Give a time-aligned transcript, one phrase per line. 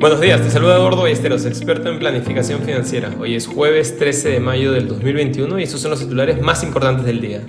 [0.00, 3.14] Buenos días, te saluda Eduardo Ballesteros, experto en planificación financiera.
[3.20, 7.04] Hoy es jueves 13 de mayo del 2021 y estos son los titulares más importantes
[7.04, 7.42] del día.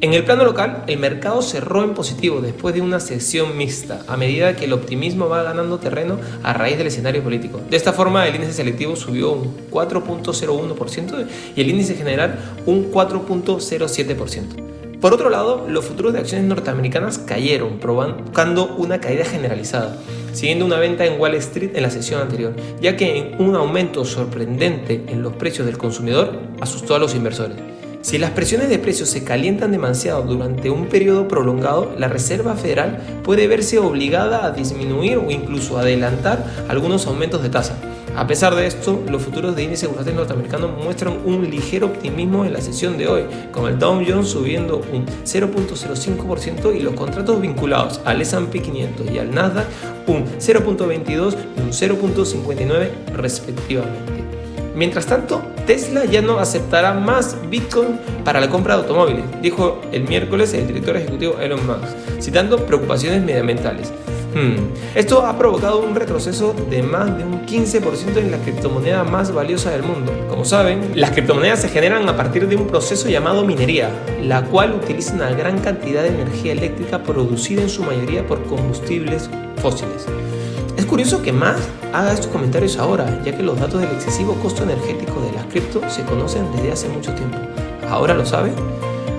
[0.00, 4.16] En el plano local, el mercado cerró en positivo después de una sesión mixta, a
[4.16, 7.60] medida que el optimismo va ganando terreno a raíz del escenario político.
[7.68, 11.26] De esta forma, el índice selectivo subió un 4.01%
[11.56, 14.71] y el índice general un 4.07%.
[15.02, 19.96] Por otro lado, los futuros de acciones norteamericanas cayeron, provocando una caída generalizada,
[20.32, 25.02] siguiendo una venta en Wall Street en la sesión anterior, ya que un aumento sorprendente
[25.08, 27.56] en los precios del consumidor asustó a los inversores.
[28.02, 33.20] Si las presiones de precios se calientan demasiado durante un periodo prolongado, la Reserva Federal
[33.24, 37.76] puede verse obligada a disminuir o incluso adelantar algunos aumentos de tasa.
[38.14, 42.52] A pesar de esto, los futuros de índice bursátil norteamericano muestran un ligero optimismo en
[42.52, 43.22] la sesión de hoy,
[43.52, 49.18] con el Dow Jones subiendo un 0.05% y los contratos vinculados al S&P 500 y
[49.18, 49.66] al Nasdaq
[50.06, 54.12] un 0.22 y un 0.59 respectivamente.
[54.74, 60.08] Mientras tanto, Tesla ya no aceptará más Bitcoin para la compra de automóviles, dijo el
[60.08, 63.92] miércoles el director ejecutivo Elon Musk, citando preocupaciones medioambientales.
[64.34, 64.56] Hmm.
[64.94, 69.70] Esto ha provocado un retroceso de más de un 15% en la criptomoneda más valiosa
[69.70, 70.12] del mundo.
[70.28, 73.90] Como saben, las criptomonedas se generan a partir de un proceso llamado minería,
[74.22, 79.28] la cual utiliza una gran cantidad de energía eléctrica producida en su mayoría por combustibles
[79.56, 80.06] fósiles.
[80.78, 81.56] Es curioso que más
[81.92, 85.82] haga estos comentarios ahora, ya que los datos del excesivo costo energético de las cripto
[85.90, 87.36] se conocen desde hace mucho tiempo.
[87.90, 88.52] ¿Ahora lo sabe?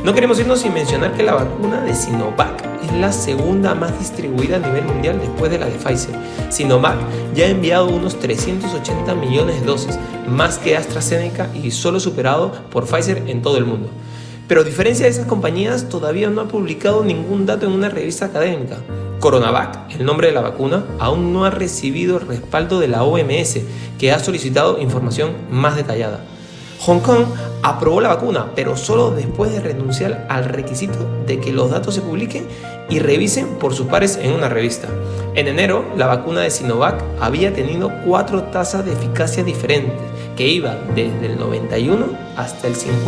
[0.04, 4.58] No queremos irnos sin mencionar que la vacuna de Sinovac es la segunda más distribuida
[4.58, 6.16] a nivel mundial después de la de Pfizer.
[6.50, 6.98] Sinovac
[7.34, 12.86] ya ha enviado unos 380 millones de dosis, más que AstraZeneca y solo superado por
[12.86, 13.90] Pfizer en todo el mundo.
[14.48, 18.26] Pero a diferencia de esas compañías, todavía no ha publicado ningún dato en una revista
[18.26, 18.78] académica.
[19.20, 23.60] Coronavac, el nombre de la vacuna, aún no ha recibido el respaldo de la OMS,
[23.98, 26.26] que ha solicitado información más detallada.
[26.82, 27.26] Hong Kong
[27.64, 32.02] aprobó la vacuna, pero solo después de renunciar al requisito de que los datos se
[32.02, 32.46] publiquen
[32.90, 34.90] y revisen por sus pares en una revista.
[35.34, 39.96] En enero, la vacuna de Sinovac había tenido cuatro tasas de eficacia diferentes,
[40.36, 43.06] que iban desde el 91 hasta el 50%,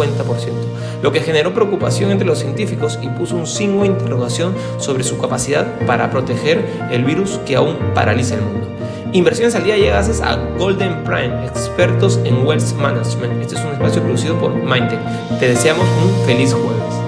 [1.02, 5.18] lo que generó preocupación entre los científicos y puso un signo de interrogación sobre su
[5.18, 8.68] capacidad para proteger el virus que aún paraliza el mundo.
[9.16, 13.42] Inversiones al día llega gracias a Golden Prime, expertos en Wealth Management.
[13.42, 15.00] Este es un espacio producido por Mindtech.
[15.40, 17.05] Te deseamos un feliz jueves.